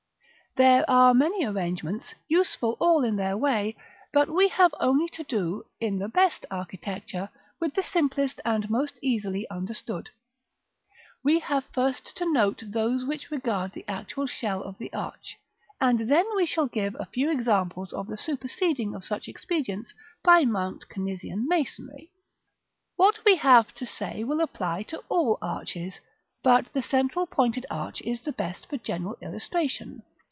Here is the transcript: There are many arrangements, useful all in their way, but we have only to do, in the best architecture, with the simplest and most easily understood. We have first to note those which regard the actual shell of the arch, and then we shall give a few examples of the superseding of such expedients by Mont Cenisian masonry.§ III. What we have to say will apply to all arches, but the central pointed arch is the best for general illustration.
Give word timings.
There 0.57 0.83
are 0.89 1.13
many 1.13 1.45
arrangements, 1.45 2.13
useful 2.27 2.75
all 2.81 3.05
in 3.05 3.15
their 3.15 3.37
way, 3.37 3.77
but 4.11 4.27
we 4.27 4.49
have 4.49 4.75
only 4.81 5.07
to 5.07 5.23
do, 5.23 5.63
in 5.79 5.97
the 5.97 6.09
best 6.09 6.45
architecture, 6.51 7.29
with 7.61 7.73
the 7.73 7.81
simplest 7.81 8.41
and 8.43 8.69
most 8.69 8.99
easily 9.01 9.49
understood. 9.49 10.09
We 11.23 11.39
have 11.39 11.63
first 11.71 12.17
to 12.17 12.29
note 12.29 12.63
those 12.67 13.05
which 13.05 13.31
regard 13.31 13.71
the 13.71 13.85
actual 13.87 14.27
shell 14.27 14.61
of 14.61 14.77
the 14.77 14.91
arch, 14.91 15.37
and 15.79 15.99
then 16.11 16.25
we 16.35 16.45
shall 16.45 16.67
give 16.67 16.97
a 16.99 17.05
few 17.05 17.31
examples 17.31 17.93
of 17.93 18.07
the 18.07 18.17
superseding 18.17 18.93
of 18.93 19.05
such 19.05 19.29
expedients 19.29 19.93
by 20.21 20.43
Mont 20.43 20.83
Cenisian 20.93 21.47
masonry.§ 21.47 22.01
III. 22.01 22.09
What 22.97 23.19
we 23.25 23.37
have 23.37 23.73
to 23.75 23.85
say 23.85 24.25
will 24.25 24.41
apply 24.41 24.83
to 24.89 25.01
all 25.07 25.37
arches, 25.41 26.01
but 26.43 26.73
the 26.73 26.81
central 26.81 27.25
pointed 27.25 27.65
arch 27.71 28.01
is 28.01 28.19
the 28.19 28.33
best 28.33 28.67
for 28.69 28.75
general 28.75 29.15
illustration. 29.21 30.03